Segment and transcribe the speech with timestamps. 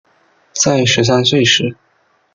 [0.53, 1.77] 在十三岁时